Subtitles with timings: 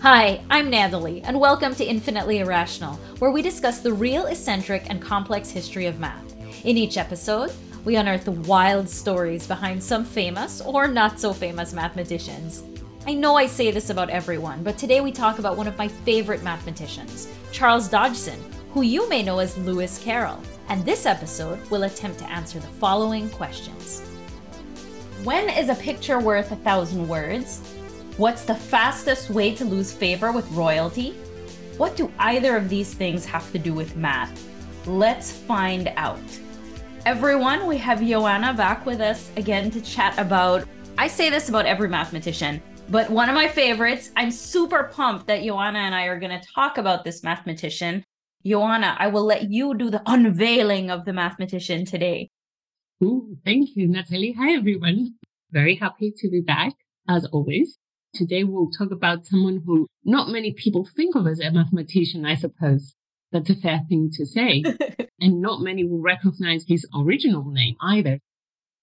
[0.00, 5.02] Hi, I'm Natalie, and welcome to Infinitely Irrational, where we discuss the real, eccentric, and
[5.02, 6.36] complex history of math.
[6.64, 7.52] In each episode,
[7.84, 12.62] we unearth the wild stories behind some famous or not so famous mathematicians.
[13.08, 15.88] I know I say this about everyone, but today we talk about one of my
[15.88, 18.38] favorite mathematicians, Charles Dodgson,
[18.70, 20.40] who you may know as Lewis Carroll.
[20.68, 24.02] And this episode will attempt to answer the following questions
[25.24, 27.77] When is a picture worth a thousand words?
[28.18, 31.12] What's the fastest way to lose favor with royalty?
[31.76, 34.44] What do either of these things have to do with math?
[34.88, 36.18] Let's find out.
[37.06, 40.66] Everyone, we have Ioanna back with us again to chat about.
[40.98, 44.10] I say this about every mathematician, but one of my favorites.
[44.16, 48.04] I'm super pumped that Ioanna and I are going to talk about this mathematician.
[48.44, 52.30] Ioanna, I will let you do the unveiling of the mathematician today.
[53.00, 54.32] Ooh, thank you, Natalie.
[54.32, 55.14] Hi, everyone.
[55.52, 56.72] Very happy to be back,
[57.08, 57.78] as always.
[58.18, 62.34] Today we'll talk about someone who not many people think of as a mathematician, I
[62.34, 62.96] suppose.
[63.30, 64.64] That's a fair thing to say.
[65.20, 68.18] and not many will recognize his original name either.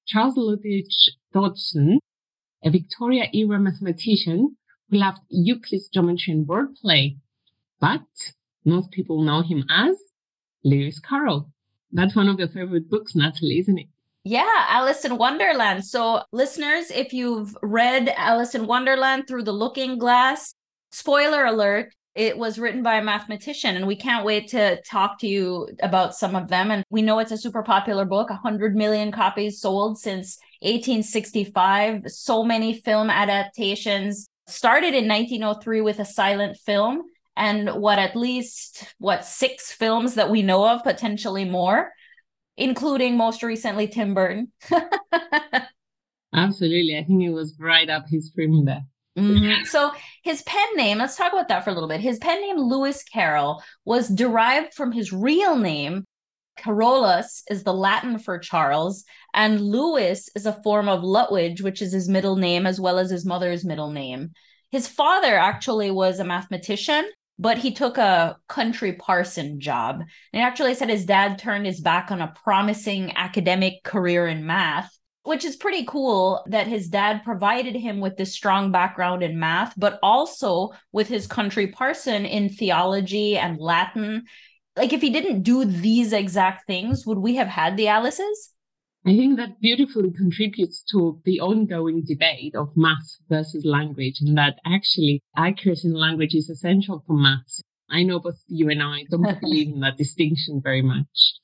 [0.07, 1.99] Charles Lutwidge Dodgson,
[2.63, 4.55] a Victoria era mathematician
[4.89, 7.17] who loved Euclid's geometry and wordplay.
[7.81, 8.07] But
[8.63, 9.97] most people know him as
[10.63, 11.51] Lewis Carroll.
[11.91, 13.87] That's one of your favorite books, Natalie, isn't it?
[14.27, 15.85] Yeah, Alice in Wonderland.
[15.85, 20.55] So, listeners, if you've read Alice in Wonderland through the looking glass,
[20.91, 25.27] spoiler alert, it was written by a mathematician, and we can't wait to talk to
[25.27, 26.71] you about some of them.
[26.71, 32.43] And we know it's a super popular book 100 million copies sold since 1865, so
[32.43, 34.27] many film adaptations.
[34.47, 37.03] Started in 1903 with a silent film,
[37.37, 41.91] and what at least what six films that we know of, potentially more
[42.57, 44.51] including most recently Tim Burton.
[46.33, 46.97] Absolutely.
[46.97, 48.83] I think it was right up his stream there.
[49.17, 49.63] Mm-hmm.
[49.65, 52.01] So his pen name, let's talk about that for a little bit.
[52.01, 56.03] His pen name, Lewis Carroll, was derived from his real name.
[56.57, 61.91] Carolus is the Latin for Charles, and Lewis is a form of Lutwidge, which is
[61.91, 64.31] his middle name as well as his mother's middle name.
[64.71, 70.03] His father actually was a mathematician but he took a country parson job.
[70.33, 74.89] And actually said his dad turned his back on a promising academic career in math,
[75.23, 79.73] which is pretty cool that his dad provided him with this strong background in math,
[79.77, 84.25] but also with his country parson in theology and Latin.
[84.77, 88.54] Like, if he didn't do these exact things, would we have had the Alices?
[89.07, 94.57] I think that beautifully contributes to the ongoing debate of math versus language, and that
[94.65, 97.61] actually accuracy in language is essential for maths.
[97.87, 101.35] I know both you and I don't believe in that distinction very much.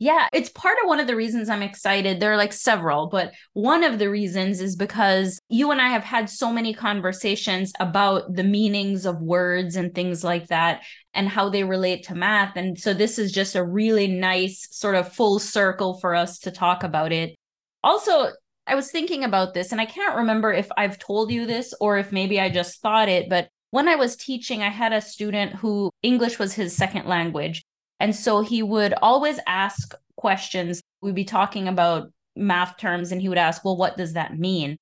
[0.00, 2.20] Yeah, it's part of one of the reasons I'm excited.
[2.20, 6.04] There are like several, but one of the reasons is because you and I have
[6.04, 10.82] had so many conversations about the meanings of words and things like that
[11.14, 12.54] and how they relate to math.
[12.54, 16.52] And so this is just a really nice sort of full circle for us to
[16.52, 17.34] talk about it.
[17.82, 18.30] Also,
[18.68, 21.98] I was thinking about this and I can't remember if I've told you this or
[21.98, 25.54] if maybe I just thought it, but when I was teaching, I had a student
[25.54, 27.64] who English was his second language.
[28.00, 30.80] And so he would always ask questions.
[31.00, 34.76] We'd be talking about math terms, and he would ask, Well, what does that mean?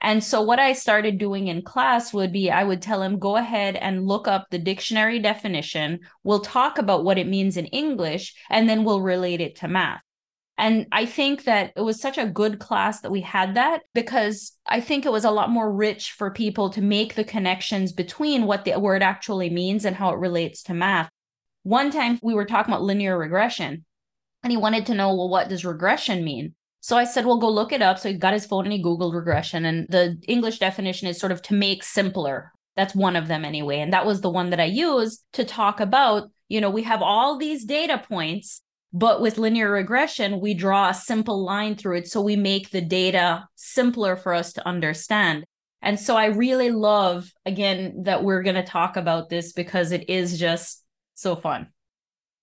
[0.00, 3.36] And so, what I started doing in class would be I would tell him, Go
[3.36, 6.00] ahead and look up the dictionary definition.
[6.24, 10.00] We'll talk about what it means in English, and then we'll relate it to math.
[10.58, 14.52] And I think that it was such a good class that we had that because
[14.66, 18.46] I think it was a lot more rich for people to make the connections between
[18.46, 21.08] what the word actually means and how it relates to math.
[21.62, 23.84] One time we were talking about linear regression
[24.42, 26.54] and he wanted to know, well, what does regression mean?
[26.80, 27.98] So I said, well, go look it up.
[27.98, 29.64] So he got his phone and he Googled regression.
[29.64, 32.50] And the English definition is sort of to make simpler.
[32.76, 33.78] That's one of them anyway.
[33.78, 37.00] And that was the one that I used to talk about, you know, we have
[37.00, 38.62] all these data points,
[38.92, 42.08] but with linear regression, we draw a simple line through it.
[42.08, 45.44] So we make the data simpler for us to understand.
[45.82, 50.08] And so I really love, again, that we're going to talk about this because it
[50.08, 50.81] is just
[51.22, 51.68] so fun.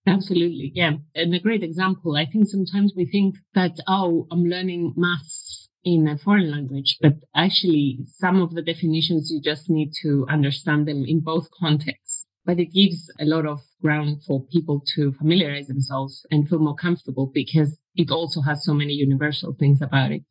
[0.07, 0.71] Absolutely.
[0.73, 0.93] Yeah.
[1.13, 2.15] And a great example.
[2.15, 7.13] I think sometimes we think that, oh, I'm learning maths in a foreign language, but
[7.35, 12.25] actually some of the definitions you just need to understand them in both contexts.
[12.45, 16.75] But it gives a lot of ground for people to familiarize themselves and feel more
[16.75, 20.23] comfortable because it also has so many universal things about it.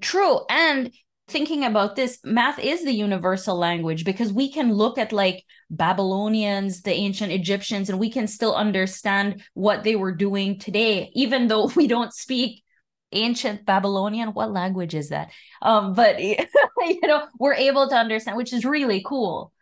[0.00, 0.40] True.
[0.48, 0.92] And
[1.28, 6.82] thinking about this, math is the universal language because we can look at like Babylonians,
[6.82, 11.66] the ancient Egyptians, and we can still understand what they were doing today, even though
[11.76, 12.64] we don't speak
[13.12, 14.30] ancient Babylonian.
[14.30, 15.30] What language is that?
[15.62, 16.36] Um, but you
[17.04, 19.52] know, we're able to understand, which is really cool.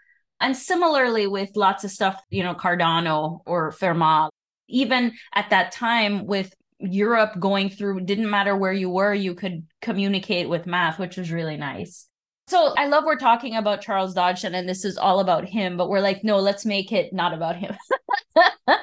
[0.40, 4.30] And similarly with lots of stuff, you know, Cardano or Fermat,
[4.68, 9.66] even at that time with Europe going through, didn't matter where you were, you could
[9.80, 12.06] communicate with math, which was really nice.
[12.48, 15.88] So I love we're talking about Charles Dodgson and this is all about him, but
[15.88, 17.74] we're like, no, let's make it not about him.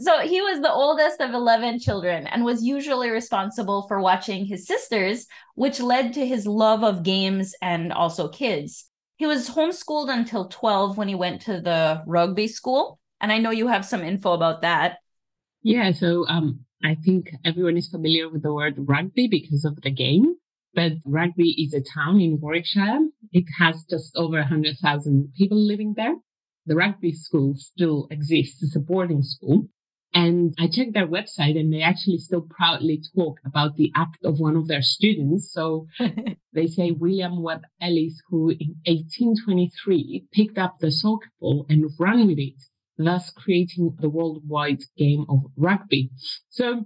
[0.00, 4.66] so he was the oldest of 11 children and was usually responsible for watching his
[4.66, 8.86] sisters, which led to his love of games and also kids.
[9.18, 12.98] He was homeschooled until 12 when he went to the rugby school.
[13.20, 14.96] And I know you have some info about that.
[15.62, 19.90] Yeah, so um, I think everyone is familiar with the word rugby because of the
[19.90, 20.36] game.
[20.72, 23.08] But Rugby is a town in Warwickshire.
[23.32, 26.14] It has just over 100,000 people living there.
[26.66, 29.68] The rugby school still exists It's a boarding school.
[30.12, 34.40] And I checked their website and they actually still proudly talk about the act of
[34.40, 35.52] one of their students.
[35.52, 35.86] So
[36.52, 42.26] they say William Webb Ellis, who in 1823 picked up the soccer ball and ran
[42.26, 42.60] with it,
[43.04, 46.10] thus creating the worldwide game of rugby.
[46.48, 46.84] So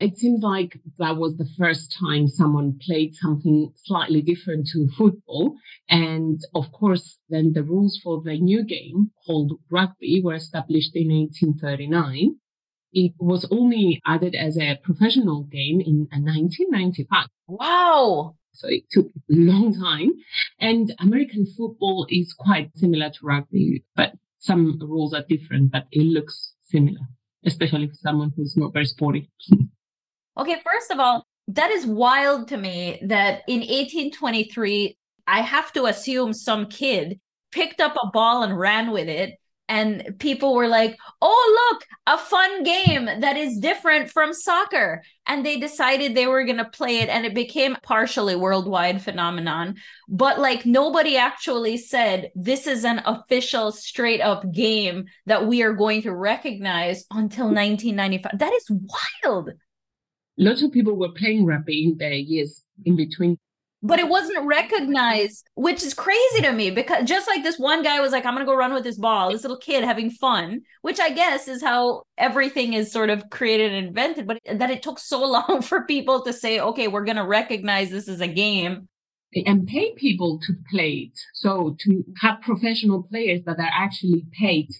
[0.00, 5.56] it seems like that was the first time someone played something slightly different to football.
[5.88, 11.08] And of course, then the rules for the new game called rugby were established in
[11.08, 12.36] 1839.
[12.92, 17.26] It was only added as a professional game in uh, 1995.
[17.46, 18.36] Wow.
[18.52, 20.10] So it took a long time.
[20.58, 26.04] And American football is quite similar to rugby, but some rules are different, but it
[26.04, 27.00] looks similar,
[27.44, 29.30] especially for someone who's not very sporty.
[30.38, 34.96] Okay, first of all, that is wild to me that in 1823,
[35.26, 37.20] I have to assume some kid
[37.52, 39.34] picked up a ball and ran with it.
[39.70, 45.02] And people were like, oh, look, a fun game that is different from soccer.
[45.26, 47.08] And they decided they were going to play it.
[47.08, 49.76] And it became partially worldwide phenomenon.
[50.08, 55.72] But like nobody actually said, this is an official straight up game that we are
[55.72, 58.40] going to recognize until 1995.
[58.40, 58.70] That is
[59.24, 59.52] wild
[60.40, 63.38] lots of people were playing rugby in the years in between
[63.82, 68.00] but it wasn't recognized, which is crazy to me because just like this one guy
[68.00, 70.62] was like, I'm going to go run with this ball, this little kid having fun,
[70.82, 74.82] which I guess is how everything is sort of created and invented, but that it
[74.82, 78.28] took so long for people to say, okay, we're going to recognize this as a
[78.28, 78.88] game.
[79.46, 81.18] And pay people to play it.
[81.34, 84.70] So to have professional players that are actually paid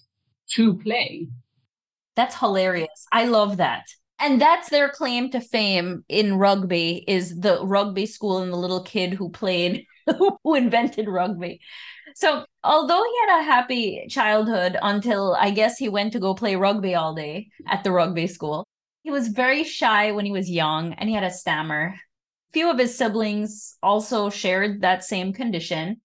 [0.54, 1.28] to play.
[2.16, 3.06] That's hilarious.
[3.12, 3.84] I love that
[4.20, 8.82] and that's their claim to fame in rugby is the rugby school and the little
[8.82, 9.84] kid who played
[10.44, 11.60] who invented rugby.
[12.14, 16.56] So although he had a happy childhood until i guess he went to go play
[16.56, 18.66] rugby all day at the rugby school
[19.02, 21.94] he was very shy when he was young and he had a stammer.
[22.52, 26.00] Few of his siblings also shared that same condition.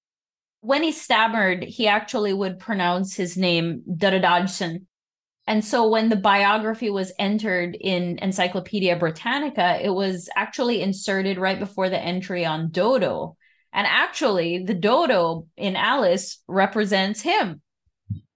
[0.61, 4.87] When he stammered he actually would pronounce his name Dodgson
[5.47, 11.59] and so when the biography was entered in Encyclopedia Britannica, it was actually inserted right
[11.59, 13.37] before the entry on Dodo.
[13.71, 17.61] And actually, the dodo in Alice represents him.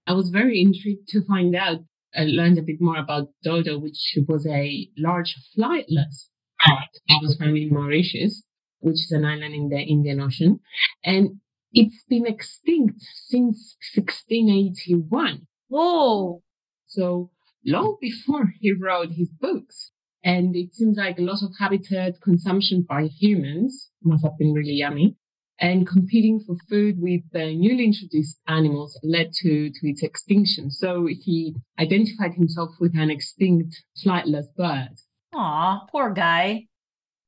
[0.06, 1.78] I was very intrigued to find out.
[2.14, 6.28] I learned a bit more about Dodo, which was a large flightless
[6.66, 8.42] bird that was found in Mauritius,
[8.80, 10.60] which is an island in the Indian Ocean.
[11.04, 11.40] And
[11.72, 15.46] it's been extinct since 1681.
[15.68, 16.42] Whoa.
[16.90, 17.30] So
[17.64, 19.92] long before he wrote his books.
[20.22, 24.74] And it seems like a loss of habitat consumption by humans must have been really
[24.74, 25.16] yummy.
[25.58, 30.70] And competing for food with the newly introduced animals led to, to its extinction.
[30.70, 34.96] So he identified himself with an extinct flightless bird.
[35.34, 36.66] Aw, poor guy.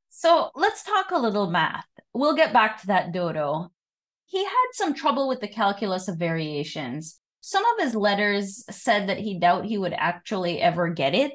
[0.09, 1.87] So let's talk a little math.
[2.15, 3.71] We'll get back to that dodo.
[4.27, 7.21] He had some trouble with the calculus of variations.
[7.45, 11.33] Some of his letters said that he doubt he would actually ever get it.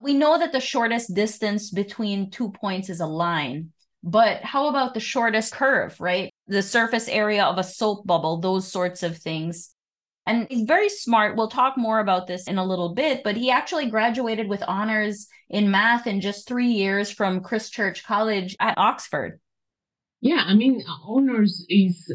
[0.00, 3.72] We know that the shortest distance between two points is a line,
[4.04, 6.30] but how about the shortest curve, right?
[6.46, 9.70] The surface area of a soap bubble, those sorts of things.
[10.26, 11.36] And he's very smart.
[11.36, 15.26] We'll talk more about this in a little bit, but he actually graduated with honors
[15.48, 19.40] in math in just three years from Christ Church College at Oxford.
[20.20, 22.14] Yeah, I mean, honors is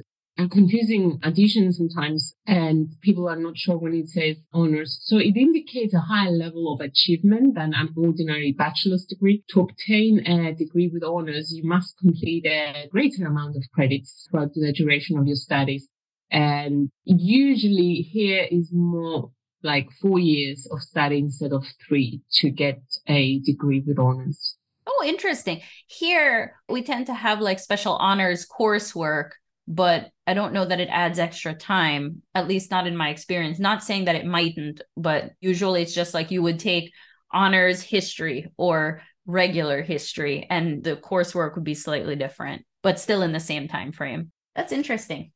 [0.50, 5.00] confusing addition sometimes, and people are not sure when it says honors.
[5.04, 9.44] So it indicates a higher level of achievement than an ordinary bachelor's degree.
[9.50, 14.54] To obtain a degree with honors, you must complete a greater amount of credits throughout
[14.54, 15.88] the duration of your studies.
[16.32, 19.32] And usually here is more
[19.64, 24.58] like four years of study instead of three to get a degree with honors.
[24.88, 25.62] Oh, interesting.
[25.88, 29.32] Here we tend to have like special honors coursework
[29.68, 33.60] but I don't know that it adds extra time, at least not in my experience.
[33.60, 36.92] Not saying that it mightn't, but usually it's just like you would take
[37.32, 43.32] honors history or regular history and the coursework would be slightly different, but still in
[43.32, 44.32] the same time frame.
[44.56, 45.32] That's interesting.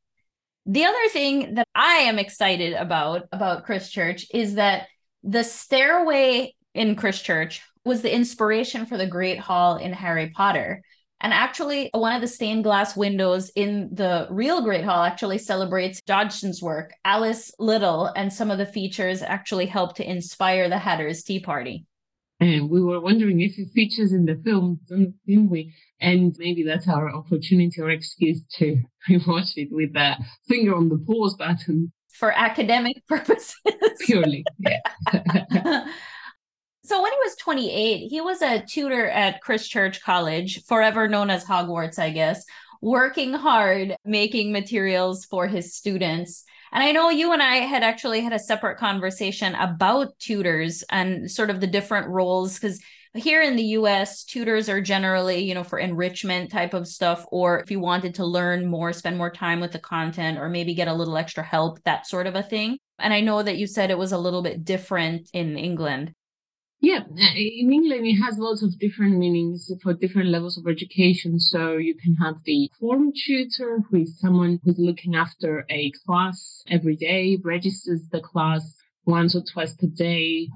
[0.66, 4.88] The other thing that I am excited about about Christ Church is that
[5.22, 10.82] the stairway in Christ Church was the inspiration for the Great Hall in Harry Potter.
[11.20, 16.02] And actually, one of the stained glass windows in the real Great Hall actually celebrates
[16.02, 16.92] Dodgson's work.
[17.04, 21.86] Alice Liddell and some of the features actually helped to inspire the Hatter's Tea Party.
[22.38, 25.72] And we were wondering if it features in the film, didn't we?
[26.00, 30.98] And maybe that's our opportunity or excuse to rewatch it with the finger on the
[30.98, 31.92] pause button.
[32.12, 33.56] For academic purposes.
[34.00, 34.80] Purely, yeah.
[36.86, 41.30] So when he was 28, he was a tutor at Christ Church College, forever known
[41.30, 42.44] as Hogwarts, I guess,
[42.80, 46.44] working hard making materials for his students.
[46.70, 51.28] And I know you and I had actually had a separate conversation about tutors and
[51.28, 52.80] sort of the different roles because
[53.14, 57.58] here in the US, tutors are generally, you know, for enrichment type of stuff, or
[57.58, 60.86] if you wanted to learn more, spend more time with the content, or maybe get
[60.86, 62.78] a little extra help, that sort of a thing.
[63.00, 66.14] And I know that you said it was a little bit different in England.
[66.80, 71.40] Yeah, uh, in England, it has lots of different meanings for different levels of education.
[71.40, 76.62] So you can have the form tutor, who is someone who's looking after a class
[76.70, 80.48] every day, registers the class once or twice per day,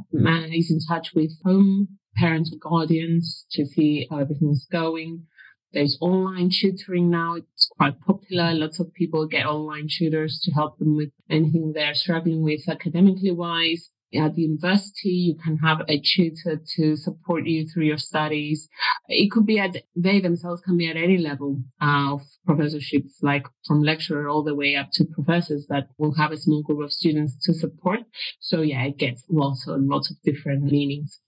[0.52, 5.26] is in touch with home parents or guardians to see how everything's going.
[5.72, 7.36] There's online tutoring now.
[7.36, 8.52] It's quite popular.
[8.52, 13.30] Lots of people get online tutors to help them with anything they're struggling with academically
[13.30, 15.10] wise at the university.
[15.10, 18.68] You can have a tutor to support you through your studies.
[19.08, 23.82] It could be at, they themselves can be at any level of professorships, like from
[23.82, 27.36] lecturer all the way up to professors that will have a small group of students
[27.44, 28.00] to support.
[28.40, 31.20] So yeah, it gets lots and lots of different meanings.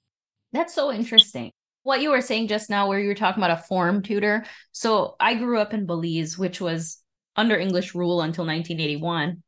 [0.52, 1.52] That's so interesting.
[1.84, 4.44] What you were saying just now, where you were talking about a form tutor.
[4.70, 6.98] So I grew up in Belize, which was
[7.34, 9.42] under English rule until 1981.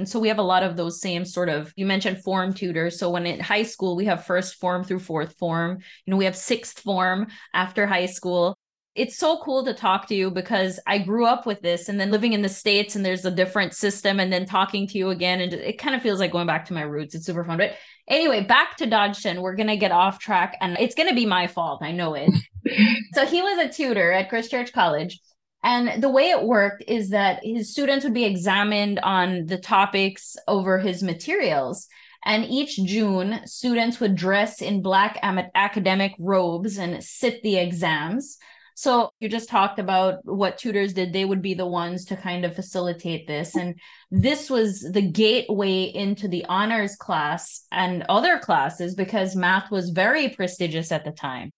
[0.00, 2.98] And so we have a lot of those same sort of, you mentioned form tutors.
[2.98, 5.76] So when in high school, we have first form through fourth form,
[6.06, 8.56] you know, we have sixth form after high school.
[8.94, 12.10] It's so cool to talk to you because I grew up with this and then
[12.10, 15.42] living in the States and there's a different system and then talking to you again.
[15.42, 17.14] And it kind of feels like going back to my roots.
[17.14, 17.58] It's super fun.
[17.58, 17.74] But
[18.08, 19.42] anyway, back to Dodgson.
[19.42, 21.82] We're going to get off track and it's going to be my fault.
[21.82, 22.30] I know it.
[23.12, 25.20] so he was a tutor at Christ Church College
[25.62, 30.36] and the way it worked is that his students would be examined on the topics
[30.48, 31.86] over his materials.
[32.24, 35.18] And each June, students would dress in black
[35.54, 38.38] academic robes and sit the exams.
[38.74, 41.12] So you just talked about what tutors did.
[41.12, 43.54] They would be the ones to kind of facilitate this.
[43.54, 43.78] And
[44.10, 50.30] this was the gateway into the honors class and other classes because math was very
[50.30, 51.50] prestigious at the time.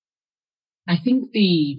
[0.88, 1.78] I think the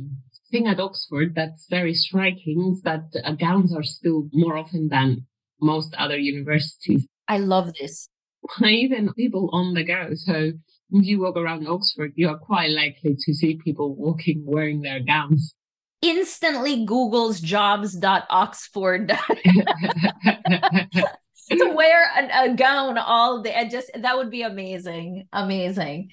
[0.54, 5.26] thing at Oxford that's very striking is that uh, gowns are still more often than
[5.60, 7.08] most other universities.
[7.28, 8.08] I love this.
[8.64, 10.12] Even people on the go.
[10.14, 10.52] So
[10.92, 15.00] if you walk around Oxford, you are quite likely to see people walking wearing their
[15.02, 15.56] gowns.
[16.04, 19.08] Instantly Google's jobs.oxford.
[21.50, 23.56] to wear a, a, gown all day.
[23.56, 25.28] I just that would be amazing.
[25.34, 26.12] Amazing.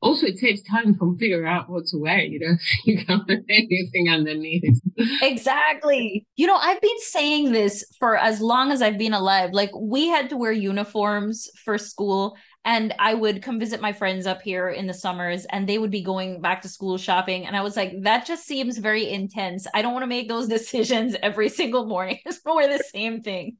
[0.00, 2.20] Also, it takes time from figure out what to wear.
[2.20, 4.80] You know, you can't wear anything underneath.
[5.22, 6.26] exactly.
[6.36, 9.50] You know, I've been saying this for as long as I've been alive.
[9.52, 14.26] Like we had to wear uniforms for school, and I would come visit my friends
[14.26, 17.46] up here in the summers and they would be going back to school shopping.
[17.46, 19.66] And I was like, that just seems very intense.
[19.74, 22.18] I don't want to make those decisions every single morning.
[22.24, 23.56] Just the same thing.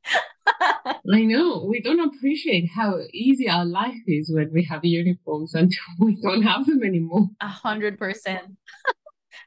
[0.46, 1.64] I know.
[1.68, 6.42] We don't appreciate how easy our life is when we have uniforms until we don't
[6.42, 7.28] have them anymore.
[7.40, 8.56] A hundred percent.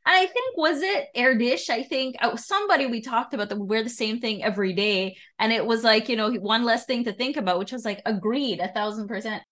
[0.05, 1.70] I think was it Erdős?
[1.70, 5.17] I think uh, somebody we talked about that would wear the same thing every day,
[5.38, 8.01] and it was like you know one less thing to think about, which was like
[8.05, 9.43] agreed a thousand percent.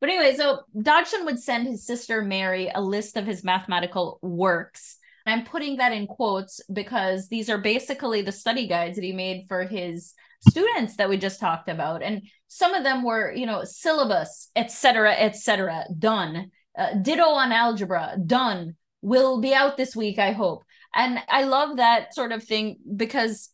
[0.00, 4.96] But anyway, so Dodgson would send his sister Mary a list of his mathematical works.
[5.26, 9.12] And I'm putting that in quotes because these are basically the study guides that he
[9.12, 10.14] made for his
[10.48, 12.02] students that we just talked about.
[12.02, 16.50] And some of them were, you know, syllabus, etc., etc., done.
[16.78, 18.76] Uh, ditto on algebra, done.
[19.02, 20.64] Will be out this week, I hope.
[20.94, 23.50] And I love that sort of thing because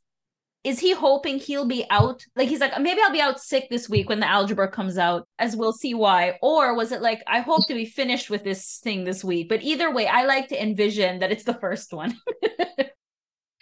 [0.65, 2.25] is he hoping he'll be out?
[2.35, 5.29] Like he's like, maybe I'll be out sick this week when the algebra comes out,
[5.39, 6.39] as we'll see why.
[6.43, 9.49] Or was it like, I hope to be finished with this thing this week?
[9.49, 12.17] But either way, I like to envision that it's the first one.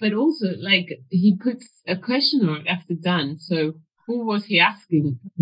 [0.00, 3.38] But also, like, he puts a question mark after done.
[3.38, 3.74] So
[4.06, 5.18] who was he asking?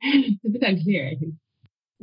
[0.00, 1.34] it's a bit unclear, I think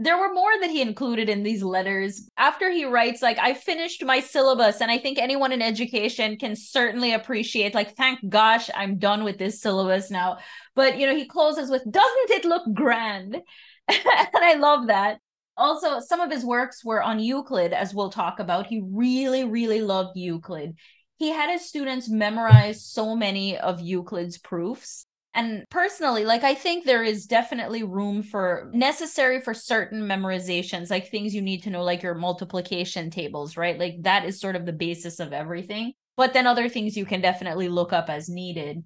[0.04, 2.28] there were more that he included in these letters.
[2.38, 6.56] After he writes like i finished my syllabus and i think anyone in education can
[6.56, 10.40] certainly appreciate like thank gosh i'm done with this syllabus now.
[10.76, 13.38] But you know he closes with doesn't it look grand?
[13.88, 15.20] And i love that.
[15.58, 18.68] Also some of his works were on euclid as we'll talk about.
[18.68, 20.78] He really really loved euclid.
[21.18, 26.84] He had his students memorize so many of euclid's proofs and personally, like I think
[26.84, 31.84] there is definitely room for necessary for certain memorizations, like things you need to know,
[31.84, 33.80] like your multiplication tables, right?
[33.80, 35.94] Like that is sort of the basis of everything.
[36.18, 38.84] But then other things you can definitely look up as needed.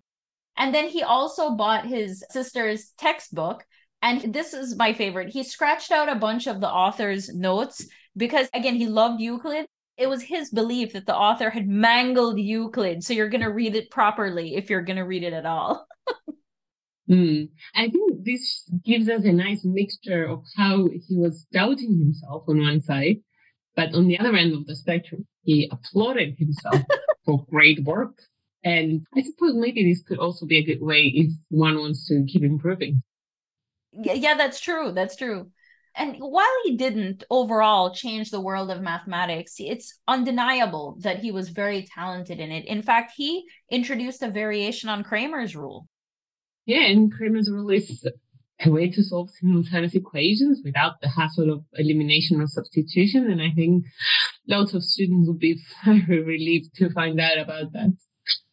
[0.56, 3.66] And then he also bought his sister's textbook.
[4.02, 5.30] And this is my favorite.
[5.30, 9.66] He scratched out a bunch of the author's notes because, again, he loved Euclid.
[9.98, 13.04] It was his belief that the author had mangled Euclid.
[13.04, 15.88] So you're going to read it properly if you're going to read it at all.
[17.10, 17.50] Mm.
[17.76, 22.60] I think this gives us a nice mixture of how he was doubting himself on
[22.60, 23.18] one side,
[23.76, 26.82] but on the other end of the spectrum, he applauded himself
[27.26, 28.20] for great work.
[28.64, 32.26] And I suppose maybe this could also be a good way if one wants to
[32.28, 33.04] keep improving.
[33.92, 34.92] Yeah, that's true.
[34.92, 35.52] That's true.
[35.98, 41.50] And while he didn't overall change the world of mathematics, it's undeniable that he was
[41.50, 42.66] very talented in it.
[42.66, 45.88] In fact, he introduced a variation on Cramer's rule.
[46.66, 48.08] Yeah, and Cramer's rule is
[48.64, 53.30] a way to solve simultaneous equations without the hassle of elimination or substitution.
[53.30, 53.86] And I think
[54.48, 57.96] lots of students will be very relieved to find out about that.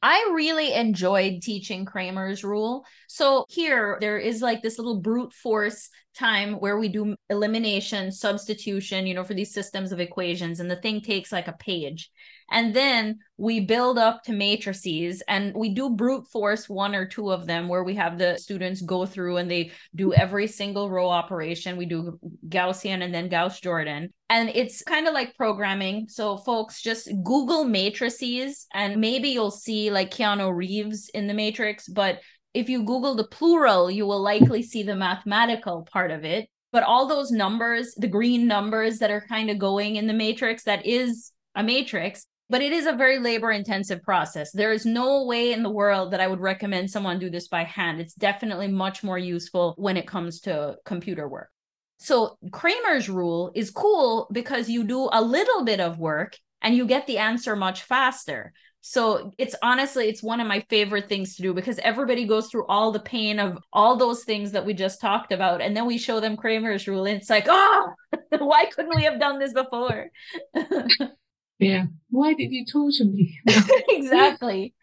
[0.03, 2.85] I really enjoyed teaching Cramer's rule.
[3.09, 9.07] So here there is like this little brute force time where we do elimination, substitution,
[9.07, 12.11] you know, for these systems of equations and the thing takes like a page.
[12.51, 17.33] And then we build up to matrices and we do brute force one or two
[17.33, 21.09] of them where we have the students go through and they do every single row
[21.09, 21.77] operation.
[21.77, 22.19] We do
[22.49, 24.13] Gaussian and then Gauss Jordan.
[24.31, 26.07] And it's kind of like programming.
[26.09, 31.89] So, folks, just Google matrices and maybe you'll see like Keanu Reeves in the Matrix.
[31.89, 32.21] But
[32.55, 36.49] if you Google the plural, you will likely see the mathematical part of it.
[36.71, 40.65] But all those numbers, the green numbers that are kind of going in the matrix,
[40.65, 44.53] that is a matrix but it is a very labor intensive process.
[44.53, 47.65] There is no way in the world that I would recommend someone do this by
[47.65, 47.99] hand.
[47.99, 51.49] It's definitely much more useful when it comes to computer work.
[51.97, 56.85] So Cramer's rule is cool because you do a little bit of work and you
[56.85, 58.53] get the answer much faster.
[58.83, 62.67] So it's honestly, it's one of my favorite things to do because everybody goes through
[62.67, 65.63] all the pain of all those things that we just talked about.
[65.63, 67.95] And then we show them Cramer's rule and it's like, oh,
[68.41, 70.11] why couldn't we have done this before?
[71.63, 71.85] Yeah.
[72.11, 73.39] Why did you torture me?
[73.89, 74.75] exactly.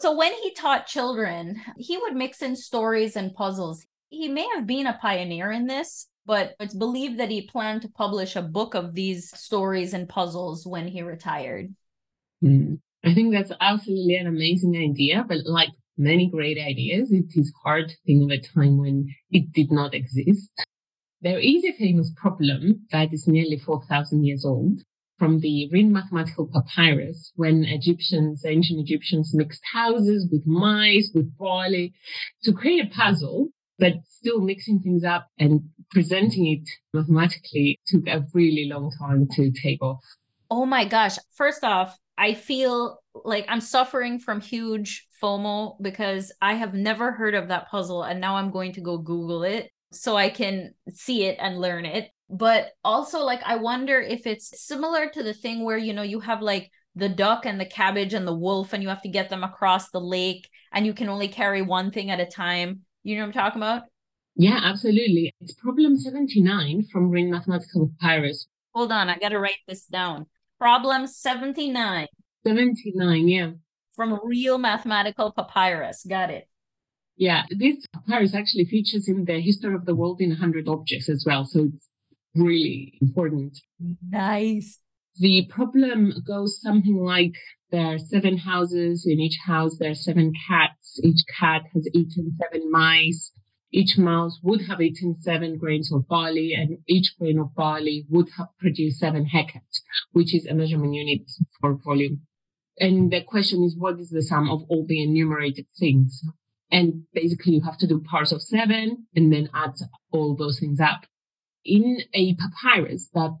[0.00, 3.86] So when he taught children, he would mix in stories and puzzles.
[4.08, 7.88] He may have been a pioneer in this, but it's believed that he planned to
[7.88, 11.74] publish a book of these stories and puzzles when he retired.
[12.42, 12.78] Mm.
[13.04, 17.88] I think that's absolutely an amazing idea, but like many great ideas, it is hard
[17.88, 20.50] to think of a time when it did not exist.
[21.22, 24.80] There is a famous problem that is nearly 4,000 years old
[25.18, 31.94] from the Rhind mathematical papyrus when Egyptians, ancient Egyptians mixed houses with mice, with barley
[32.44, 33.48] to create a puzzle,
[33.78, 39.50] but still mixing things up and presenting it mathematically took a really long time to
[39.50, 40.04] take off.
[40.50, 41.16] Oh my gosh.
[41.32, 47.34] First off, I feel like I'm suffering from huge FOMO because I have never heard
[47.34, 51.24] of that puzzle and now I'm going to go Google it so I can see
[51.24, 55.64] it and learn it but also like i wonder if it's similar to the thing
[55.64, 58.82] where you know you have like the duck and the cabbage and the wolf and
[58.82, 62.10] you have to get them across the lake and you can only carry one thing
[62.10, 62.80] at a time.
[63.04, 63.82] You know what i'm talking about?
[64.34, 65.32] Yeah absolutely.
[65.40, 68.48] It's problem 79 from Rhind mathematical papyrus.
[68.74, 70.26] Hold on i gotta write this down.
[70.58, 72.08] Problem 79
[72.46, 73.50] 79 yeah.
[73.94, 76.04] From real mathematical papyrus.
[76.08, 76.48] Got it.
[77.18, 81.24] Yeah, this papyrus actually features in the History of the World in 100 Objects as
[81.26, 81.46] well.
[81.46, 81.88] So it's
[82.36, 83.58] really important.
[84.08, 84.80] Nice.
[85.18, 87.34] The problem goes something like
[87.70, 89.06] there are seven houses.
[89.06, 91.00] In each house, there are seven cats.
[91.02, 93.32] Each cat has eaten seven mice.
[93.72, 98.28] Each mouse would have eaten seven grains of barley, and each grain of barley would
[98.36, 99.80] have produced seven hekats,
[100.12, 102.20] which is a measurement unit for volume.
[102.78, 106.22] And the question is, what is the sum of all the enumerated things?
[106.70, 109.74] And basically, you have to do parts of seven and then add
[110.12, 111.06] all those things up
[111.66, 113.38] in a papyrus that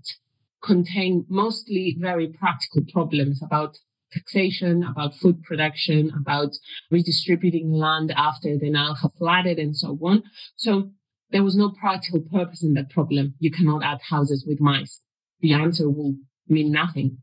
[0.62, 3.78] contain mostly very practical problems about
[4.12, 6.50] taxation, about food production, about
[6.90, 10.22] redistributing land after the Nile have flooded and so on.
[10.56, 10.90] So
[11.30, 13.34] there was no practical purpose in that problem.
[13.38, 15.00] You cannot add houses with mice.
[15.40, 16.14] The answer will
[16.48, 17.18] mean nothing.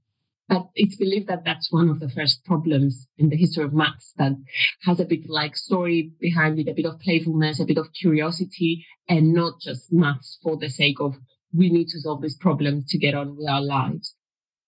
[0.49, 4.13] But it's believed that that's one of the first problems in the history of maths
[4.17, 4.33] that
[4.81, 8.85] has a bit like story behind it, a bit of playfulness, a bit of curiosity,
[9.07, 11.15] and not just maths for the sake of
[11.53, 14.15] we need to solve this problem to get on with our lives.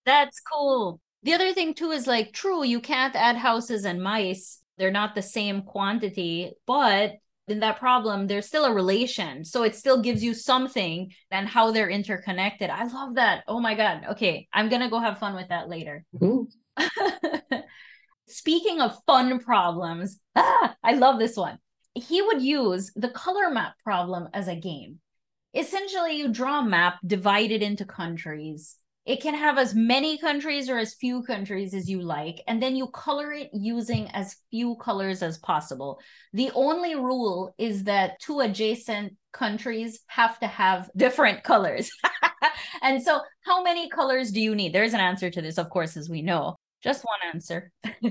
[0.04, 1.00] That's cool.
[1.22, 4.62] The other thing too is like true, you can't add houses and mice.
[4.78, 7.14] They're not the same quantity, but
[7.48, 9.44] in that problem, there's still a relation.
[9.44, 12.70] So it still gives you something and how they're interconnected.
[12.70, 13.44] I love that.
[13.46, 14.02] Oh my God.
[14.10, 14.48] Okay.
[14.52, 16.04] I'm going to go have fun with that later.
[18.28, 21.58] Speaking of fun problems, ah, I love this one.
[21.94, 24.98] He would use the color map problem as a game.
[25.54, 30.78] Essentially, you draw a map divided into countries it can have as many countries or
[30.78, 35.22] as few countries as you like, and then you color it using as few colors
[35.22, 36.00] as possible.
[36.32, 41.88] The only rule is that two adjacent countries have to have different colors.
[42.82, 44.72] and so, how many colors do you need?
[44.72, 46.56] There's an answer to this, of course, as we know.
[46.82, 47.70] Just one answer.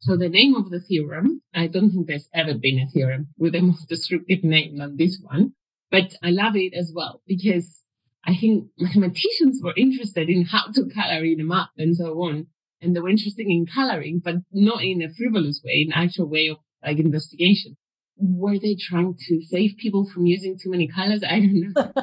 [0.00, 3.54] so, the name of the theorem, I don't think there's ever been a theorem with
[3.54, 5.52] a more descriptive name than this one,
[5.92, 7.80] but I love it as well because
[8.24, 12.46] I think mathematicians were interested in how to color in a map and so on.
[12.82, 16.48] And they were interested in coloring, but not in a frivolous way, in actual way
[16.48, 17.76] of like investigation.
[18.16, 21.22] Were they trying to save people from using too many colors?
[21.28, 21.92] I don't know.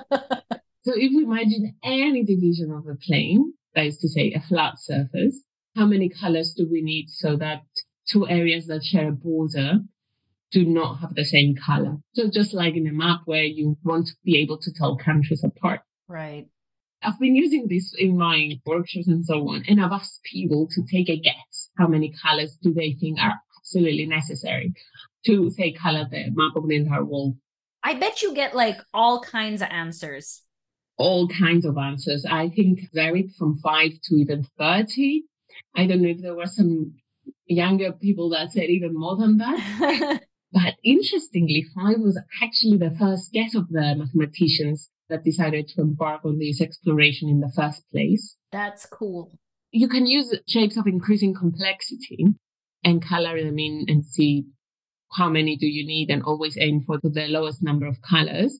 [0.84, 4.80] so if we imagine any division of a plane, that is to say a flat
[4.80, 5.44] surface,
[5.76, 7.62] how many colors do we need so that
[8.08, 9.80] two areas that share a border
[10.52, 11.98] do not have the same color?
[12.14, 15.44] So just like in a map where you want to be able to tell countries
[15.44, 15.82] apart.
[16.08, 16.48] Right.
[17.04, 20.84] I've been using this in my workshops and so on, and I've asked people to
[20.92, 24.74] take a guess how many colors do they think are absolutely necessary
[25.26, 27.36] to say color the map of the entire world.
[27.84, 30.42] I bet you get like all kinds of answers.
[30.98, 32.26] All kinds of answers.
[32.26, 35.24] I think varied from five to even 30.
[35.76, 36.96] I don't know if there were some
[37.46, 40.22] younger people that said even more than that.
[40.52, 46.26] but interestingly, five was actually the first guess of the mathematicians that decided to embark
[46.26, 48.36] on this exploration in the first place.
[48.52, 49.38] That's cool.
[49.72, 52.28] You can use shapes of increasing complexity
[52.84, 54.46] and color them in and see
[55.14, 58.60] how many do you need and always aim for the lowest number of colors.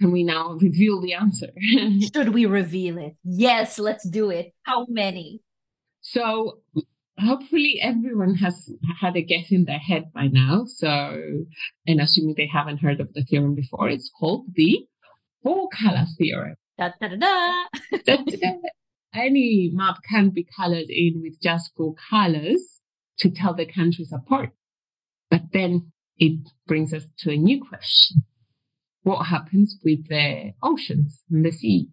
[0.00, 1.48] Can we now reveal the answer?
[2.14, 3.16] Should we reveal it?
[3.22, 4.52] Yes, let's do it.
[4.62, 5.40] How many?
[6.00, 6.58] So
[7.18, 10.64] hopefully everyone has had a guess in their head by now.
[10.66, 11.22] So,
[11.86, 14.86] and assuming they haven't heard of the theorem before, it's called the
[15.44, 16.56] four color theorem.
[16.76, 18.56] Da, da, da, da.
[19.14, 22.80] Any map can be colored in with just four colors
[23.18, 24.50] to tell the countries apart.
[25.30, 28.24] But then it brings us to a new question.
[29.04, 31.90] What happens with the oceans and the sea?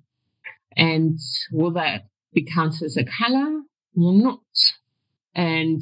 [0.75, 1.19] And
[1.51, 3.61] will that be counted as a color
[3.95, 4.39] or not?
[5.35, 5.81] And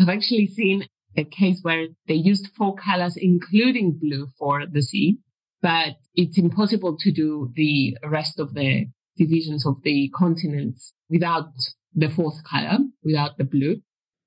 [0.00, 5.18] I've actually seen a case where they used four colors, including blue for the sea
[5.62, 11.52] but it's impossible to do the rest of the divisions of the continents without
[11.94, 13.80] the fourth color, without the blue.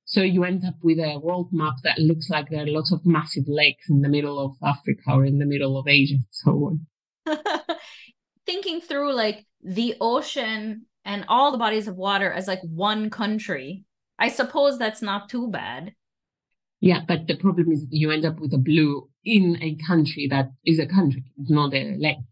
[0.06, 3.06] So you end up with a world map that looks like there are lots of
[3.06, 6.78] massive lakes in the middle of Africa or in the middle of Asia, and so
[7.26, 7.40] on.
[8.46, 13.86] Thinking through like the ocean and all the bodies of water as like one country,
[14.20, 15.94] I suppose that's not too bad.
[16.82, 20.52] Yeah, but the problem is you end up with a blue in a country that
[20.66, 22.26] is a country, it's not a land.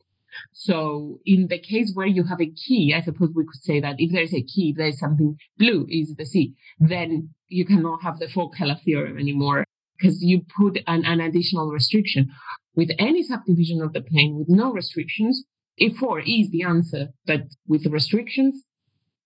[0.54, 3.96] So in the case where you have a key, I suppose we could say that
[3.98, 8.20] if there's a key, if there's something blue is the sea, then you cannot have
[8.20, 9.66] the four color theorem anymore
[9.98, 12.30] because you put an, an additional restriction.
[12.76, 15.44] With any subdivision of the plane with no restrictions,
[15.78, 18.64] if four is the answer, but with restrictions,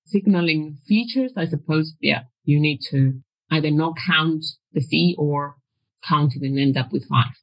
[0.05, 5.55] signaling features, I suppose, yeah, you need to either not count the sea or
[6.07, 7.35] count it and end up with five.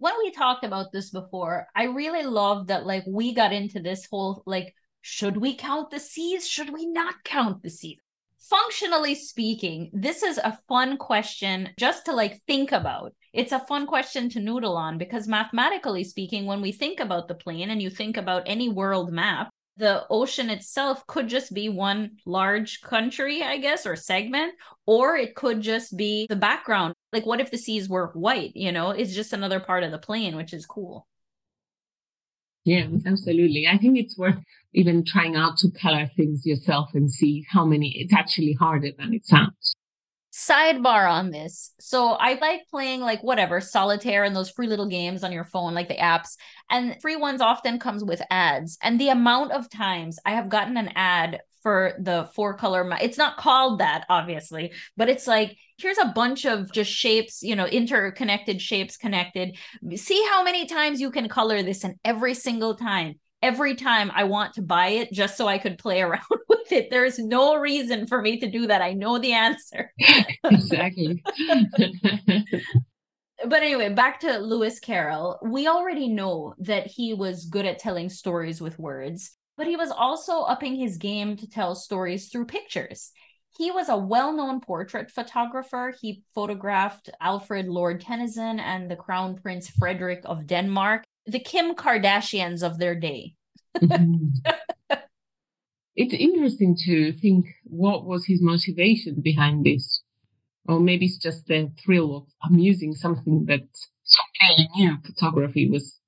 [0.00, 4.06] When we talked about this before, I really love that like we got into this
[4.08, 6.46] whole like, should we count the seas?
[6.46, 7.98] Should we not count the seas?
[8.38, 13.12] Functionally speaking, this is a fun question just to like think about.
[13.32, 17.34] It's a fun question to noodle on because mathematically speaking, when we think about the
[17.34, 22.12] plane and you think about any world map, the ocean itself could just be one
[22.24, 24.54] large country, I guess, or segment,
[24.86, 26.94] or it could just be the background.
[27.12, 28.52] Like, what if the seas were white?
[28.54, 31.06] You know, it's just another part of the plane, which is cool.
[32.64, 33.66] Yeah, absolutely.
[33.66, 34.36] I think it's worth
[34.74, 39.14] even trying out to color things yourself and see how many it's actually harder than
[39.14, 39.74] it sounds
[40.38, 41.72] sidebar on this.
[41.80, 45.74] So I like playing like whatever solitaire and those free little games on your phone,
[45.74, 46.36] like the apps.
[46.70, 48.78] And free ones often comes with ads.
[48.82, 53.18] And the amount of times I have gotten an ad for the four color, it's
[53.18, 57.66] not called that obviously, but it's like here's a bunch of just shapes, you know,
[57.66, 59.54] interconnected shapes connected.
[59.96, 64.24] See how many times you can color this, and every single time every time I
[64.24, 66.88] want to buy it just so I could play around with it.
[66.90, 68.80] There's no reason for me to do that.
[68.80, 69.92] I know the answer.
[70.44, 71.22] exactly.
[73.46, 75.38] but anyway, back to Lewis Carroll.
[75.42, 79.90] We already know that he was good at telling stories with words, but he was
[79.90, 83.10] also upping his game to tell stories through pictures.
[83.58, 85.92] He was a well known portrait photographer.
[86.00, 92.62] He photographed Alfred Lord Tennyson and the Crown Prince Frederick of Denmark the Kim Kardashians
[92.62, 93.34] of their day.
[93.76, 94.28] mm-hmm.
[96.00, 100.02] It's interesting to think what was his motivation behind this.
[100.68, 103.66] Or maybe it's just the thrill of amusing something that
[104.04, 104.22] so
[104.76, 105.98] new photography was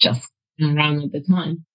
[0.00, 0.30] just
[0.62, 1.66] around at the time.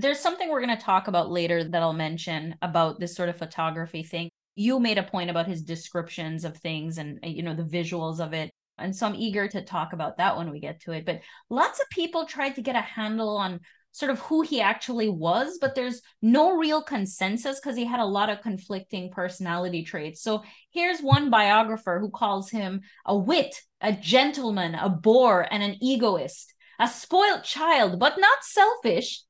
[0.00, 3.36] There's something we're going to talk about later that I'll mention about this sort of
[3.36, 4.30] photography thing.
[4.54, 8.18] You made a point about his descriptions of things and uh, you know the visuals
[8.18, 8.50] of it.
[8.78, 11.04] And so I'm eager to talk about that when we get to it.
[11.04, 13.60] But lots of people tried to get a handle on
[13.92, 18.04] sort of who he actually was, but there's no real consensus because he had a
[18.06, 20.22] lot of conflicting personality traits.
[20.22, 25.76] So here's one biographer who calls him a wit, a gentleman, a bore, and an
[25.82, 29.24] egoist, a spoilt child, but not selfish.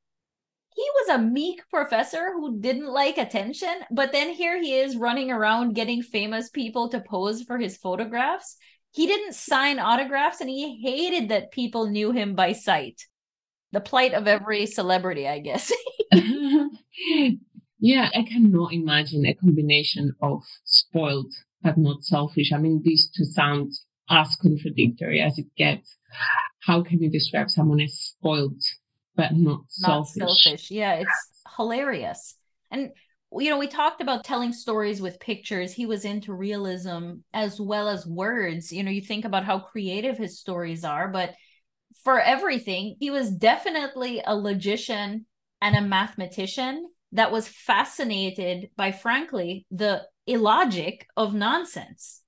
[0.75, 5.31] He was a meek professor who didn't like attention, but then here he is running
[5.31, 8.57] around getting famous people to pose for his photographs
[8.93, 13.03] he didn't sign autographs and he hated that people knew him by sight.
[13.73, 15.73] The plight of every celebrity, I guess.
[17.79, 22.53] yeah, I cannot imagine a combination of spoiled but not selfish.
[22.53, 23.73] I mean, these two sound
[24.09, 25.97] as contradictory as it gets.
[26.61, 28.61] How can you describe someone as spoiled
[29.21, 30.43] but not, not selfish?
[30.43, 30.71] selfish?
[30.71, 32.37] Yeah, it's hilarious.
[32.71, 32.91] And
[33.33, 35.73] you know, we talked about telling stories with pictures.
[35.73, 38.73] He was into realism as well as words.
[38.73, 41.35] You know, you think about how creative his stories are, but
[42.03, 45.27] for everything, he was definitely a logician
[45.63, 52.23] and a mathematician that was fascinated by, frankly, the illogic of nonsense.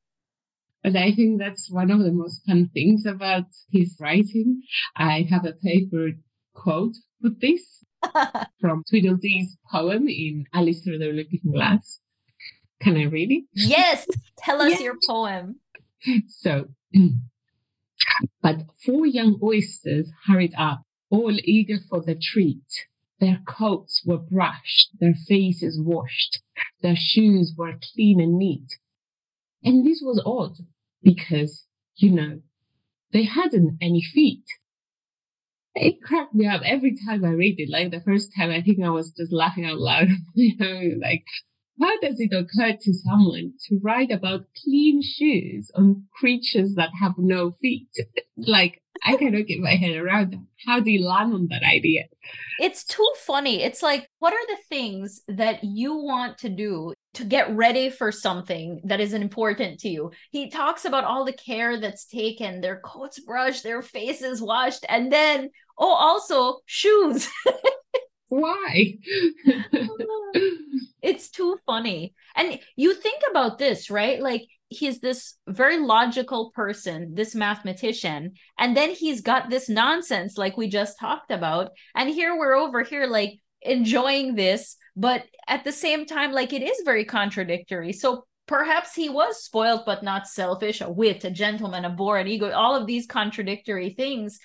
[0.84, 4.62] And I think that's one of the most fun things about his writing.
[4.96, 6.16] I have a favorite
[6.54, 7.84] quote with this
[8.60, 12.00] from Tweedledee's poem in Alice Through the Looking Glass.
[12.80, 13.44] Can I read it?
[13.52, 14.06] Yes,
[14.38, 15.60] tell us your poem.
[16.26, 16.66] So,
[18.42, 22.86] but four young oysters hurried up, all eager for the treat.
[23.20, 26.42] Their coats were brushed, their faces washed,
[26.80, 28.78] their shoes were clean and neat.
[29.62, 30.66] And this was odd
[31.04, 32.40] because, you know,
[33.12, 34.44] they hadn't any feet
[35.74, 37.70] it cracked me up every time I read it.
[37.70, 40.08] Like the first time, I think I was just laughing out loud.
[40.34, 41.24] you know, like
[41.80, 47.14] how does it occur to someone to write about clean shoes on creatures that have
[47.18, 47.88] no feet?
[48.36, 50.46] like I cannot get my head around that.
[50.66, 52.04] How do you land on that idea?
[52.60, 53.62] It's too funny.
[53.62, 58.10] It's like, what are the things that you want to do to get ready for
[58.10, 60.10] something that is important to you.
[60.30, 65.12] He talks about all the care that's taken, their coats brushed, their faces washed, and
[65.12, 67.28] then, oh, also shoes.
[68.28, 68.94] Why?
[71.02, 72.14] it's too funny.
[72.34, 74.22] And you think about this, right?
[74.22, 80.56] Like he's this very logical person, this mathematician, and then he's got this nonsense like
[80.56, 81.72] we just talked about.
[81.94, 86.62] And here we're over here like enjoying this but at the same time like it
[86.62, 87.92] is very contradictory.
[87.92, 92.28] So perhaps he was spoiled but not selfish a wit a gentleman a bore an
[92.28, 94.38] ego all of these contradictory things.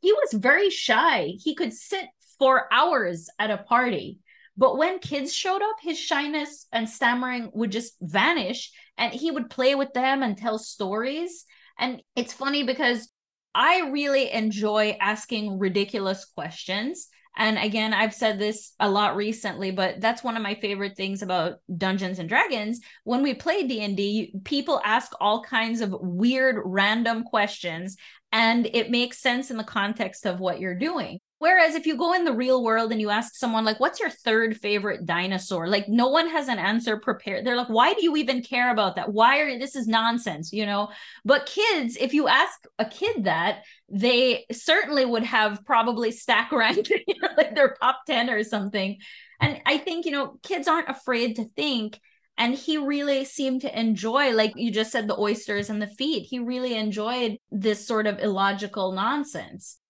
[0.00, 1.34] He was very shy.
[1.38, 2.06] He could sit
[2.38, 4.18] for hours at a party.
[4.56, 9.48] But when kids showed up his shyness and stammering would just vanish and he would
[9.48, 11.44] play with them and tell stories.
[11.78, 13.08] And it's funny because
[13.54, 20.00] I really enjoy asking ridiculous questions and again, I've said this a lot recently, but
[20.00, 22.80] that's one of my favorite things about Dungeons and Dragons.
[23.04, 27.96] When we play D&D, people ask all kinds of weird random questions
[28.32, 31.20] and it makes sense in the context of what you're doing.
[31.42, 34.10] Whereas if you go in the real world and you ask someone, like, what's your
[34.10, 35.66] third favorite dinosaur?
[35.66, 37.44] Like, no one has an answer prepared.
[37.44, 39.12] They're like, why do you even care about that?
[39.12, 40.90] Why are you, this is nonsense, you know?
[41.24, 46.90] But kids, if you ask a kid that, they certainly would have probably stack ranked,
[47.08, 48.98] you know, like their top 10 or something.
[49.40, 51.98] And I think, you know, kids aren't afraid to think.
[52.38, 56.28] And he really seemed to enjoy, like you just said, the oysters and the feet.
[56.30, 59.80] He really enjoyed this sort of illogical nonsense.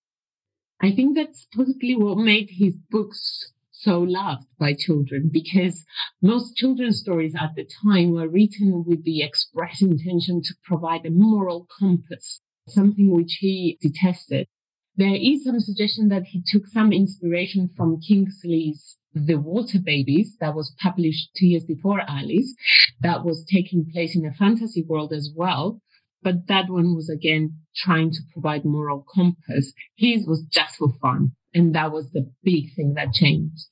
[0.82, 5.84] I think that's possibly what made his books so loved by children because
[6.20, 11.10] most children's stories at the time were written with the express intention to provide a
[11.10, 14.48] moral compass, something which he detested.
[14.96, 20.54] There is some suggestion that he took some inspiration from Kingsley's The Water Babies that
[20.54, 22.54] was published two years before Alice,
[23.00, 25.80] that was taking place in a fantasy world as well.
[26.22, 29.72] But that one was again trying to provide moral compass.
[29.96, 31.32] His was just for fun.
[31.54, 33.66] And that was the big thing that changed.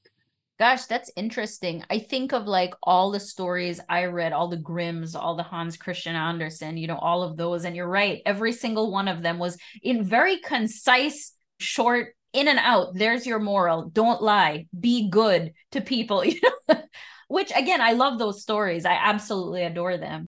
[0.58, 1.82] Gosh, that's interesting.
[1.88, 5.78] I think of like all the stories I read, all the Grimms, all the Hans
[5.78, 7.64] Christian Andersen, you know, all of those.
[7.64, 12.58] And you're right, every single one of them was in very concise, short, in and
[12.58, 12.94] out.
[12.94, 13.88] There's your moral.
[13.88, 14.66] Don't lie.
[14.78, 16.24] Be good to people.
[16.30, 16.82] You know?
[17.28, 18.84] Which again, I love those stories.
[18.84, 20.26] I absolutely adore them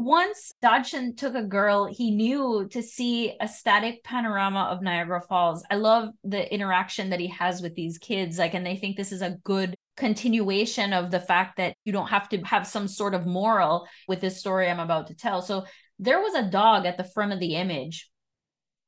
[0.00, 5.62] once Dodgson took a girl he knew to see a static panorama of Niagara Falls.
[5.70, 8.38] I love the interaction that he has with these kids.
[8.38, 12.08] Like, and they think this is a good continuation of the fact that you don't
[12.08, 15.42] have to have some sort of moral with this story I'm about to tell.
[15.42, 15.66] So
[15.98, 18.10] there was a dog at the front of the image.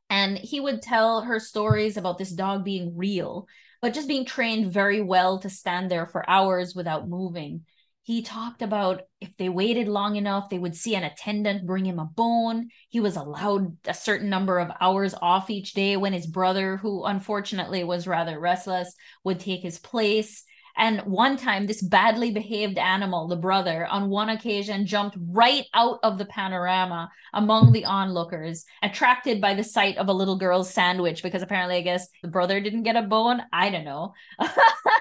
[0.08, 3.46] And he would tell her stories about this dog being real,
[3.82, 7.66] but just being trained very well to stand there for hours without moving
[8.04, 12.00] he talked about if they waited long enough, they would see an attendant bring him
[12.00, 12.68] a bone.
[12.88, 17.04] He was allowed a certain number of hours off each day when his brother, who
[17.04, 20.44] unfortunately was rather restless, would take his place.
[20.76, 26.00] And one time, this badly behaved animal, the brother, on one occasion jumped right out
[26.02, 31.22] of the panorama among the onlookers, attracted by the sight of a little girl's sandwich,
[31.22, 33.42] because apparently, I guess the brother didn't get a bone.
[33.52, 34.14] I don't know.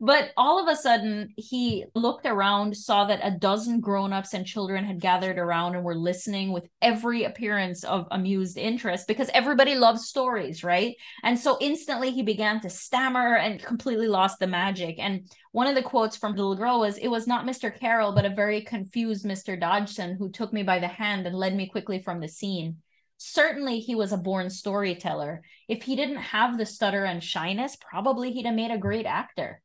[0.00, 4.84] but all of a sudden, he looked around, saw that a dozen grown-ups and children
[4.84, 10.08] had gathered around and were listening with every appearance of amused interest because everybody loves
[10.08, 10.96] stories, right?
[11.22, 14.96] And so instantly he began to stammer and completely lost the magic.
[14.98, 17.72] And one of the quotes from the little girl was, It was not Mr.
[17.72, 19.58] Carroll, but a very confused Mr.
[19.58, 22.78] Dodgson who took me by the hand and led me quickly from the scene
[23.22, 25.42] certainly he was a born storyteller.
[25.68, 29.62] If he didn't have the stutter and shyness, probably he'd have made a great actor.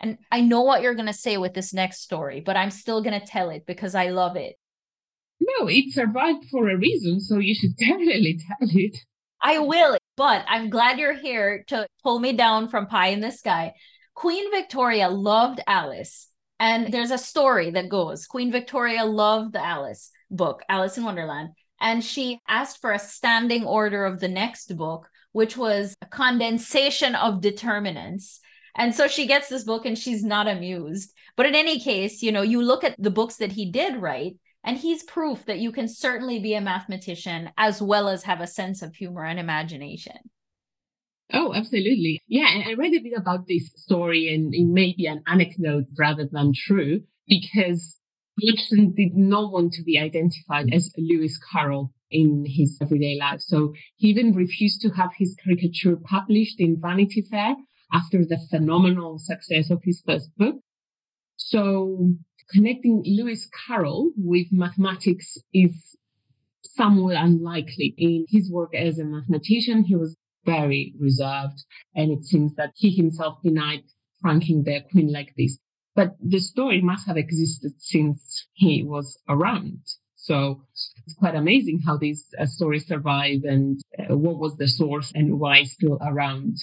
[0.00, 3.02] And I know what you're going to say with this next story, but I'm still
[3.02, 4.56] going to tell it because I love it.
[5.40, 8.96] No, it survived for a reason, so you should definitely tell it.
[9.40, 13.30] I will, but I'm glad you're here to pull me down from pie in the
[13.30, 13.74] sky.
[14.14, 16.28] Queen Victoria loved Alice.
[16.58, 21.50] And there's a story that goes Queen Victoria loved the Alice book, Alice in Wonderland
[21.84, 27.14] and she asked for a standing order of the next book, which was a condensation
[27.14, 28.40] of determinants.
[28.74, 31.12] And so she gets this book and she's not amused.
[31.36, 34.36] But in any case, you know, you look at the books that he did write,
[34.64, 38.46] and he's proof that you can certainly be a mathematician as well as have a
[38.46, 40.16] sense of humor and imagination.
[41.34, 42.22] Oh, absolutely.
[42.28, 46.26] Yeah, I read a bit about this story and it may be an anecdote rather
[46.32, 48.00] than true because
[48.40, 53.40] Dodgson did not want to be identified as Lewis Carroll in his everyday life.
[53.40, 57.54] So he even refused to have his caricature published in Vanity Fair
[57.92, 60.56] after the phenomenal success of his first book.
[61.36, 62.14] So
[62.50, 65.96] connecting Lewis Carroll with mathematics is
[66.62, 67.94] somewhat unlikely.
[67.98, 72.90] In his work as a mathematician, he was very reserved, and it seems that he
[72.90, 73.82] himself denied
[74.20, 75.58] franking the queen like this.
[75.94, 79.80] But the story must have existed since he was around.
[80.16, 80.62] So
[81.06, 85.38] it's quite amazing how these uh, stories survive and uh, what was the source and
[85.38, 86.56] why still around.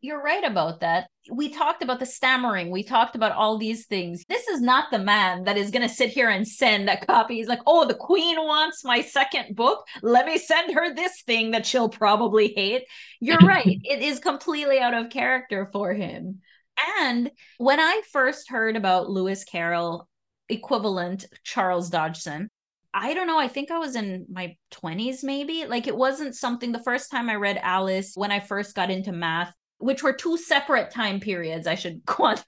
[0.00, 1.08] You're right about that.
[1.32, 2.70] We talked about the stammering.
[2.70, 4.24] We talked about all these things.
[4.28, 7.36] This is not the man that is going to sit here and send a copy.
[7.36, 9.84] He's like, oh, the queen wants my second book.
[10.02, 12.84] Let me send her this thing that she'll probably hate.
[13.20, 13.66] You're right.
[13.66, 16.40] it is completely out of character for him.
[17.00, 20.08] And when I first heard about Lewis Carroll,
[20.48, 22.50] equivalent Charles Dodgson,
[22.92, 23.38] I don't know.
[23.38, 25.66] I think I was in my 20s, maybe.
[25.66, 29.12] Like it wasn't something the first time I read Alice when I first got into
[29.12, 32.44] math, which were two separate time periods, I should quantify.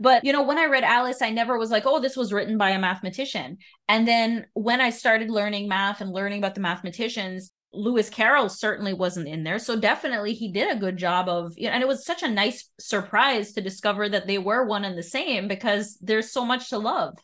[0.00, 2.56] But, you know, when I read Alice, I never was like, oh, this was written
[2.56, 3.58] by a mathematician.
[3.88, 8.94] And then when I started learning math and learning about the mathematicians, Lewis Carroll certainly
[8.94, 9.58] wasn't in there.
[9.58, 12.28] So definitely he did a good job of, you know, and it was such a
[12.28, 16.70] nice surprise to discover that they were one and the same because there's so much
[16.70, 17.14] to love.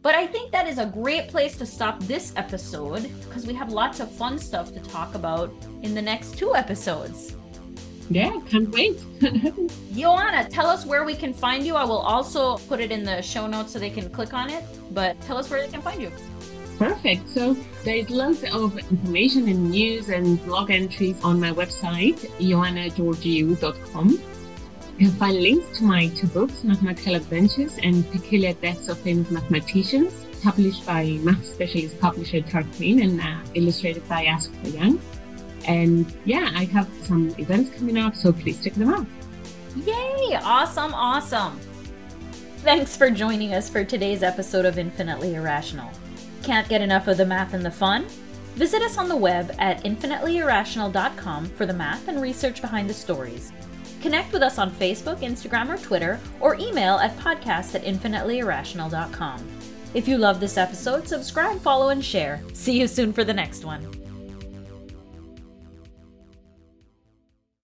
[0.00, 3.72] But I think that is a great place to stop this episode because we have
[3.72, 7.34] lots of fun stuff to talk about in the next two episodes.
[8.10, 8.96] Yeah, can't wait.
[9.92, 11.74] Ioanna, tell us where we can find you.
[11.74, 14.64] I will also put it in the show notes so they can click on it,
[14.92, 16.10] but tell us where they can find you.
[16.78, 17.28] Perfect.
[17.28, 24.10] So there's lots of information and news and blog entries on my website, ioannageorgiou.com.
[24.98, 29.30] You can find links to my two books, Mathematical Adventures and Peculiar Deaths of Famous
[29.30, 30.12] Mathematicians,
[30.42, 35.00] published by math specialist publisher Tarquin and uh, illustrated by Asghar Young.
[35.66, 39.06] And yeah, I have some events coming up, so please check them out.
[39.76, 40.36] Yay!
[40.42, 41.60] Awesome, awesome.
[42.58, 45.90] Thanks for joining us for today's episode of Infinitely Irrational.
[46.42, 48.06] Can't get enough of the math and the fun?
[48.54, 53.52] Visit us on the web at infinitelyirrational.com for the math and research behind the stories.
[54.00, 59.46] Connect with us on Facebook, Instagram, or Twitter, or email at podcast at infinitelyirrational.com.
[59.94, 62.42] If you love this episode, subscribe, follow, and share.
[62.52, 63.97] See you soon for the next one.